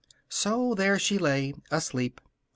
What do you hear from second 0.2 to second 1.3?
So there she